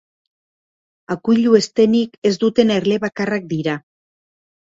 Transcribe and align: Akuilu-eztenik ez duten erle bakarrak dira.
Akuilu-eztenik 1.15 2.17
ez 2.31 2.33
duten 2.45 2.73
erle 2.77 2.99
bakarrak 3.05 3.47
dira. 3.53 3.79